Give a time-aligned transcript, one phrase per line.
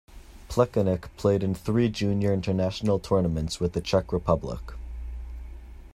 [0.49, 4.71] Plekanec played in three junior international tournaments with the Czech Republic.